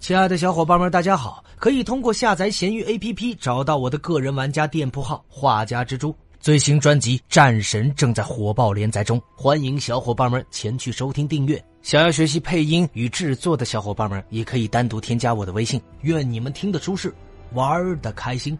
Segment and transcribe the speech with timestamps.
[0.00, 1.44] 亲爱的小伙伴们，大家好！
[1.58, 6.16] 可以通过下载闲鱼 APP 找到我的个人玩家店铺号“画家蜘蛛”。
[6.40, 11.62] 最新专辑《战神》正在火爆连载中，欢迎小伙伴们前去收听订阅。
[11.82, 15.78] 想要学习配音与制作的小伙伴们，也可以单独添加我的微信。
[16.00, 17.14] 愿你们听得舒适，
[17.52, 18.58] 玩的开心。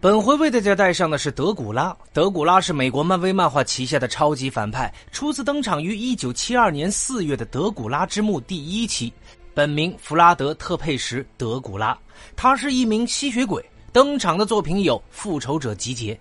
[0.00, 1.96] 本回为大家带上的是德古拉。
[2.12, 9.10] 德古拉是美国漫威漫画旗下的超级反派，初次登场于1972年4月的《德古拉之墓》第一期。
[9.54, 11.96] 本名弗拉德·特佩什·德古拉，
[12.34, 13.64] 他是一名吸血鬼。
[13.92, 16.12] 登场的作品有《复仇者集结》。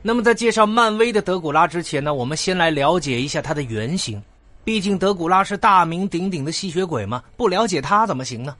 [0.00, 4.22] 那么，在介绍漫威的德古拉之前呢，我们先来了解一下他的原型。
[4.62, 8.54] 毕竟德古拉是大名鼎鼎的吸血鬼嘛，不了解他怎么行呢？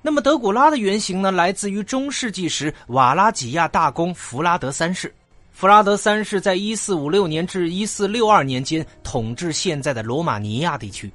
[0.00, 5.12] 那么，德古拉的原型呢，来自于中世纪时瓦拉几亚大公弗拉德三世。
[5.50, 11.10] 弗拉德三世在1456年至1462年间统治现在的罗马尼亚地区。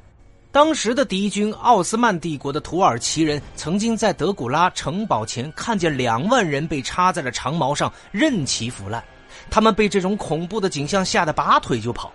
[0.51, 9.03] 当时的敌军奥斯曼帝国的土耳其人曾经在德古拉城堡前看见两万人被插在了长矛上，任其腐烂。
[9.51, 12.11] 他们被这种恐怖的景象吓得拔腿就跑。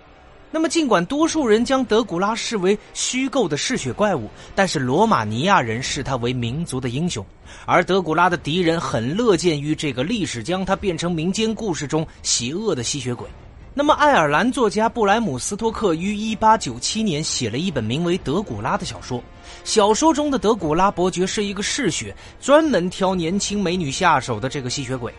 [0.51, 7.25] 那么，尽管多数人将德古拉视为虚构的嗜血怪物，但是罗马尼亚人视他为民族的英雄，
[7.65, 13.29] 而德古拉的敌人很乐见于这个历史将他变成民间故事中邪恶的吸血鬼。
[13.77, 19.21] 那么，爱尔兰作家布莱姆斯托克于1897年写了一本名为《德古拉》的小说。
[19.65, 25.13] 小说中的德古拉伯爵是一个嗜血、专门挑年轻美女下手的这个吸血鬼。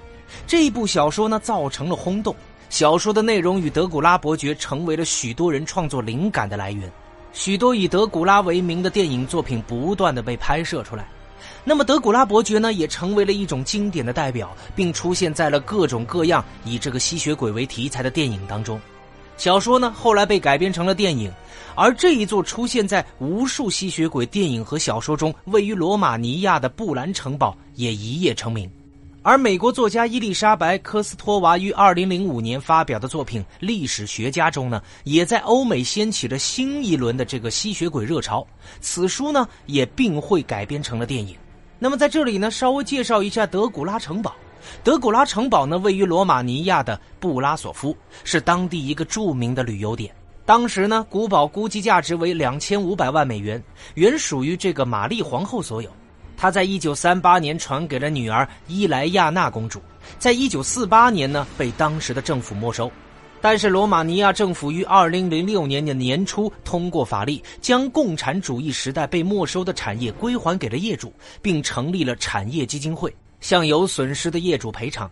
[0.47, 2.35] 这一部小说呢，造成了轰动。
[2.71, 6.91] 小说的内容与德古拉伯爵成为了许多人创作灵感的来源。
[7.35, 11.07] 许多以德古拉为名的电影作品不断的被拍摄出来。
[11.65, 18.81] 那么德古拉伯爵呢，也成为了一种经典的代表，并出现在了各种各样以这个吸血鬼为题材的电影当中。
[19.37, 21.31] 小说呢，后来被改编成了电影，
[21.75, 28.71] 而这一座出现在无数吸血鬼电影和小说中、位于罗马尼亚的布兰城堡也一夜成名。
[29.27, 38.47] 而美国作家伊丽莎白·科斯托娃于2005年发表的作品《历史学家》中呢，也在欧美掀起了新一轮的这个吸血鬼热潮。
[38.81, 41.35] 此书呢，也并会改编成了电影。
[41.81, 44.33] 那么在这里呢，稍微介绍一下德古拉城堡。
[44.85, 50.15] 德古拉城堡呢，位于罗马尼亚的布拉索夫，是当地一个著名的旅游点。
[50.45, 53.61] 当时呢，古堡估计价值为两千五百万美元，
[53.97, 55.91] 原属于这个玛丽皇后所有。
[56.37, 59.81] 他在一九三八年传给了女儿伊莱亚娜公主，
[60.19, 62.91] 在一九四八年呢，被当时的政府没收。
[63.41, 75.09] 但是罗马尼亚政府于二零零六年的年初通过法律，将共产主义时代被没收的产业归还给了业主，并成立了产业基金会，向有损失的业主赔偿。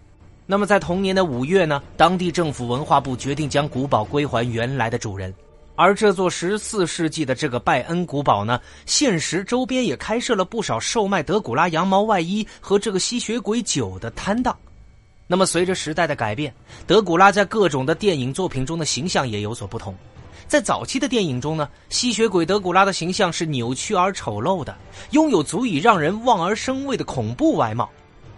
[0.47, 5.33] 那么在同年的五月呢，当地政府文化部决定将古堡归还原来的主人。
[5.77, 14.57] 而这座十四世纪的这个拜恩古堡呢，现实周边也开设了不少售卖德古拉羊毛外衣和这个吸血鬼酒的摊档。
[15.27, 16.55] 那么，随着时代的改变，
[16.87, 19.95] 德古拉在各种的电影作品中的形象也有所不同。
[20.47, 24.77] 在早期的电影中呢，吸血鬼德古拉的形象是扭曲而丑陋的，
[25.11, 27.91] 拥有足以让人望而生畏的恐怖外貌。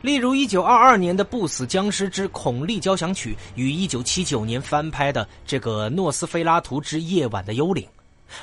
[0.03, 7.85] 例如，1922年的《不死僵尸之孔力交响曲》与1979年翻拍的这个《诺斯菲拉图之夜晚的幽灵》。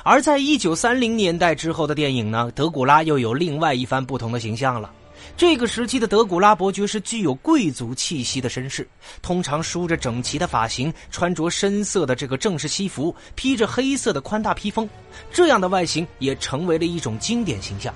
[0.04, 4.92] 而在1930年代之后的电影呢，德古拉又有另外一番不同的形象了。
[5.38, 8.86] 这个时期的德古拉伯爵是具有贵族气息的绅士，
[9.22, 14.90] 通常梳着整齐的发型，穿着深色的这个正式西服，披着黑色的宽大披风，
[15.32, 17.94] 这样的外形也成为了一种经典形象。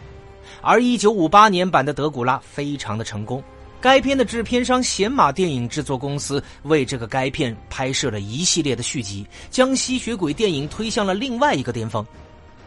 [0.67, 3.41] 而1958年版的德古拉非常的成功，
[3.79, 12.05] 该片的制片商显马电影制作公司为这个该片拍摄了一系列的续集，将吸血鬼电影推向了另外一个巅峰。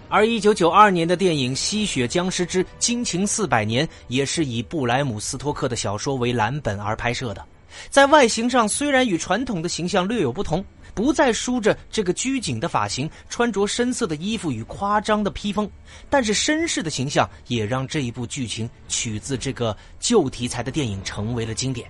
[0.08, 7.44] 而一九九二年的电影《吸血僵尸之惊情四百年》也是以布莱姆斯托克的小说为蓝本而拍摄的。
[7.90, 10.64] 在外形上，虽然与传统的形象略有不同，
[10.94, 15.70] 不再梳着这个拘谨的发型，穿着深色的衣服与夸张的披风，
[16.08, 21.88] 但是绅士的形象也让这一部剧情取自这个旧题材的电影成为了经典。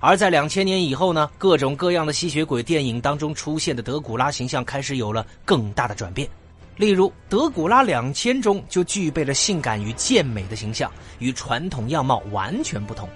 [0.00, 6.28] 而在两千年以后呢，各种各样的吸血鬼电影当中出现的德古拉形象开始有了更大的转变。
[6.76, 10.88] 例如，《德古拉两千》中就具备了性感与健美的形象，
[11.18, 13.08] 与传统样貌完全不同。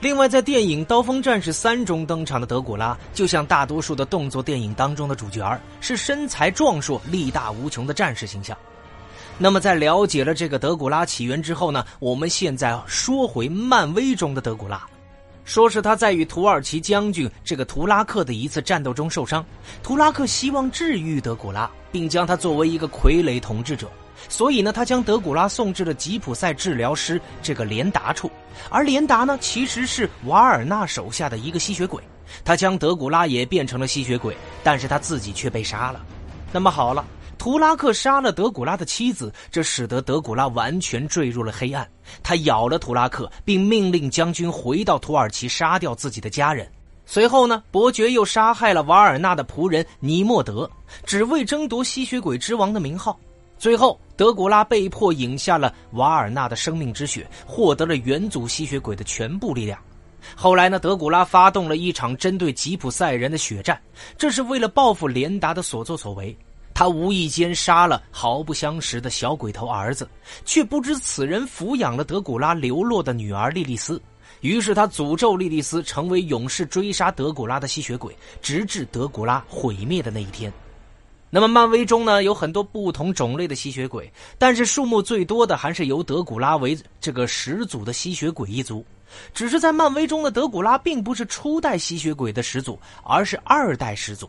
[0.00, 8.54] 另外，在电影《刀锋战士三》中登场的德古拉，就像大多数的动作电影当中的主角儿，是身材壮硕、力大无穷的战士形象。
[9.38, 14.84] 那么，在了解了这个德古拉起源之后呢，我们现在说回漫威中的德古拉。
[15.44, 19.44] 说是他在与土耳其将军这个图拉克的一次战斗中受伤，
[19.82, 23.90] 图拉克希望治愈德古拉，并将他作为一个傀儡统治者，
[24.28, 28.30] 所以呢，他将德古拉送至了吉普赛治疗师这个连达处，
[28.70, 32.02] 而连达呢，其实是瓦尔纳手下的一个吸血鬼，
[32.42, 36.00] 他将德古拉也变成了吸血鬼，但是他自己却被杀了。
[36.52, 37.04] 那么好了。
[37.34, 41.88] 图拉克杀了德古拉的妻子，这使得德古拉完全坠入了黑暗。
[42.22, 46.70] 他咬了图拉克，并命令将军回到土耳其杀掉自己的家人。
[47.06, 50.70] 随后呢，伯爵又杀害了瓦尔纳的仆人尼莫德，
[51.04, 53.18] 只为争夺吸血鬼之王的名号。
[53.58, 59.78] 最后，德古拉被迫饮下了瓦尔纳的生命之血，获得了元祖吸血鬼的全部力量。
[60.34, 63.78] 后来呢，德古拉发动了一场针对吉普赛人的血战，
[64.16, 66.36] 这是为了报复连达的所作所为。
[66.74, 70.06] 他无意间杀了毫不相识的小鬼头儿子，
[70.44, 74.02] 却不知此人抚养了德古拉流落的女儿莉莉丝。
[74.40, 80.52] 于是他诅咒莉莉丝成为勇士，追杀德古拉的吸血鬼，直至德古拉毁灭的那一天。
[81.30, 88.84] 那么，漫威中呢有很多不同种类的吸血鬼，但是数目最多的还是由德古拉为这个始祖的吸血鬼一族。
[89.32, 94.28] 只是在漫威中的德古拉并不是初代吸血鬼的始祖，而是二代始祖。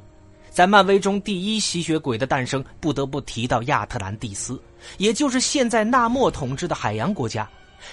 [0.55, 4.57] 在漫威中，第一吸血鬼的诞生不得不提到亚特兰蒂斯，
[4.97, 7.45] 也就是现在纳莫统治的海洋国家。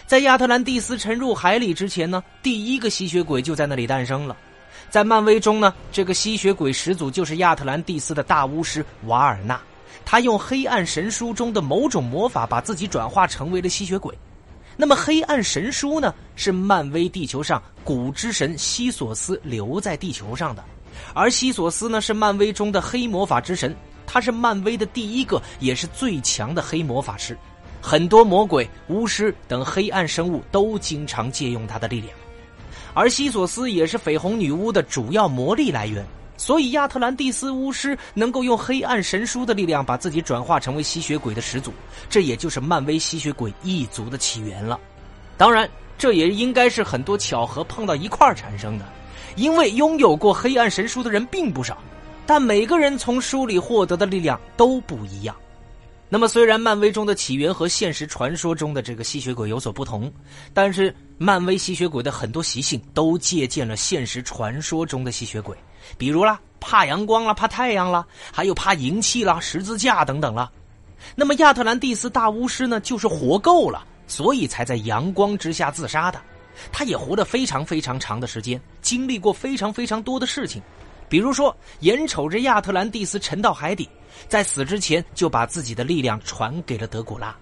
[0.07, 4.37] 在亚特兰蒂斯沉入海里之前呢，第一个吸血鬼就在那里诞生了。
[4.91, 9.61] 在漫威中呢，这个吸血鬼始祖就是亚特兰蒂斯的大巫师瓦尔纳，
[10.05, 14.17] 他用黑暗神书中的某种魔法把自己转化成为了吸血鬼。
[14.77, 20.63] 那么，黑暗神书呢，是漫威地球上古之神西索斯留在地球上的。
[21.15, 23.75] 而西索斯呢，是漫威中的黑魔法之神，
[24.07, 27.37] 他是漫威的第一个也是最强的黑魔法师，
[27.81, 32.13] 很多魔鬼、巫师等黑暗生物都经常借用他的力量。
[32.95, 36.05] 而西索斯也是绯红女巫的主要魔力来源，
[36.37, 41.73] 所以亚特兰蒂斯巫师能够用黑暗神书的力量把自己转化成为吸血鬼的始祖，
[42.11, 44.79] 这也就是漫威吸血鬼一族的起源了。
[45.39, 48.85] 当然，这也应该是很多巧合碰到一块儿产生的。
[49.37, 51.79] 因为拥有过黑暗神书的人并不少，
[52.27, 55.35] 但每个人从书里获得的力量都不一样。
[56.09, 60.13] 那么，虽然漫威中的起源和现实传说中的这个吸血鬼有所不同，
[60.53, 65.57] 但是漫威吸血鬼的很多习性都借鉴了现实传说中的吸血鬼，
[65.97, 70.53] 比如啦，怕阳光啦，怕太阳啦，还有怕银器啦、十字架等等啦。
[71.17, 76.21] 那么，亚特兰蒂斯大巫师呢，就是活够了，所以才在阳光之下自杀的。
[76.71, 80.63] 他也活得非常非常长的时间，经历过非常非常多的事情，
[81.09, 83.89] 比如说眼瞅着亚特兰蒂斯沉到海底，
[84.29, 87.35] 在死之前就把自己的力量传给了德古拉，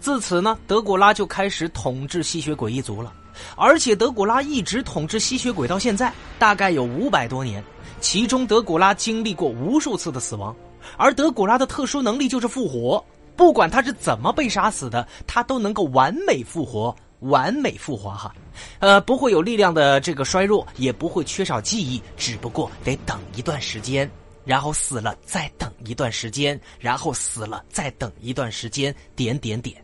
[0.00, 3.12] 自此呢，德古拉就开始统治吸血鬼一族了，
[3.56, 7.62] 而且德古拉一直统治吸血鬼到现在，大概有五百多年，
[8.00, 10.54] 其中德古拉经历过无数次的死亡，
[10.96, 13.04] 而德古拉的特殊能力就是复活，
[13.36, 16.94] 不管他是怎么被杀死的，他都能够完美复活。
[17.20, 18.34] 完美复活哈，
[18.78, 24.08] 呃，不会有力量的这个衰弱，也不会缺少记忆，只不过得等一段时间，
[24.44, 29.82] 然后死了再等一段时间，然后死了再等一段时间，点点点。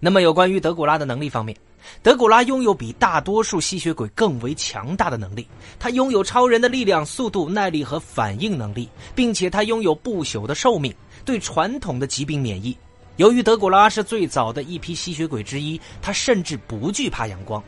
[0.00, 1.56] 那么有关于德古拉的能力方面，
[2.02, 5.46] 德古拉拥有比大多数吸血鬼更为强大的能力，
[5.78, 10.94] 他拥有超人的力量、速度、耐力和反应能力，并且他拥有不朽的寿命，
[11.24, 12.76] 对传统的疾病免疫。
[13.16, 17.62] 由于德古拉是最早的一批吸血鬼之一，他甚至不惧怕阳光。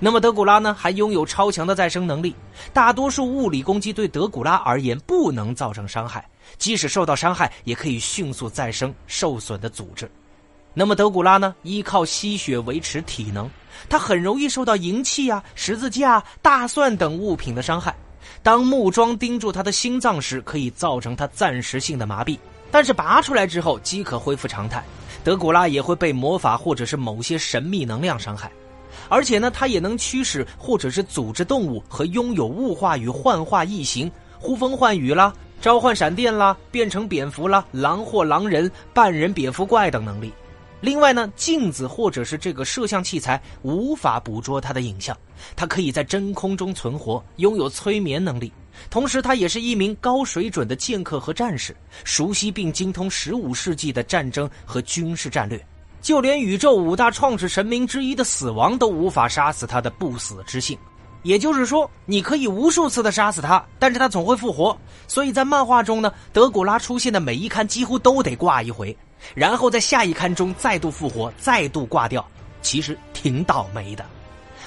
[0.00, 2.34] 那么德古拉呢，还拥有超强的再生能力。
[2.72, 6.26] 大多数物理攻击对德古拉而言不能造成伤害，
[6.58, 10.10] 即使受到伤害，也可以迅速再生受损的组织。
[10.74, 13.48] 那么德古拉呢，依靠吸血维持体能，
[13.88, 17.94] 他很容易受到银器啊、十字架、大蒜等物品的伤害。
[18.42, 22.36] 当木桩钉住他的心脏时，可以造成他暂时性的麻痹。
[22.70, 24.84] 但是拔出来之后即可恢复常态，
[25.24, 28.50] 德古拉也会被魔法或者是某些神秘能量伤害，
[29.08, 40.32] 而且呢，它也能驱使或者是组织动物和拥有物化与幻化异形、呼风唤雨啦、召唤闪电啦、变成蝙蝠啦、狼或狼人、半人蝙蝠怪等能力。
[40.80, 45.14] 另外呢，镜子或者是这个摄像器材无法捕捉它的影像，
[45.54, 48.50] 它可以在真空中存活，拥有催眠能力。
[48.88, 55.64] 同时，他也是一名高水准的剑客和战士，熟悉并精通十五世纪的战争和军事战略。
[56.00, 60.78] 就连宇宙五大创始神明之一的死亡都无法杀死他的不死之性。
[61.22, 64.74] 也就是说，你可以无数次的杀死他，但是他总会复活。
[65.06, 68.96] 所以在漫画中呢，德古拉出现的每一刊几乎都得挂一回。
[69.34, 72.26] 然后在下一刊中再度复活，再度挂掉，
[72.62, 74.02] 其实挺倒霉的。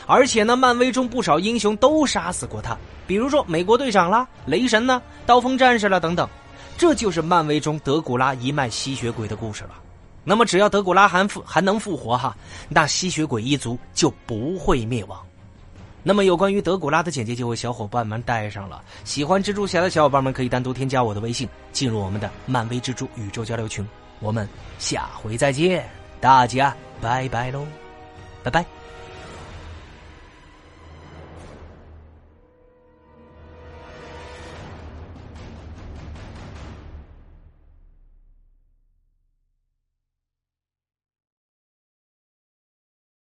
[0.06, 6.28] 而且呢，漫威中不少英雄都杀死过他，比如说美国队长啦、雷神呢、刀锋战士啦等等。
[6.76, 9.70] 这就是漫威中德古拉一脉吸血鬼的故事了。
[10.24, 12.36] 那么，只要德古拉还复还能复活哈，
[12.68, 15.20] 那吸血鬼一族就不会灭亡。
[16.02, 18.82] 那么，有关于德古拉的简介就为小伙伴们带上了。
[19.04, 23.88] 喜欢蜘蛛侠的小伙伴们可以单独添加我的微信，进入我们的漫威蜘蛛宇宙交流群。
[24.20, 25.88] 我们下回再见，
[26.20, 27.66] 大家拜拜喽，
[28.44, 28.83] 拜拜。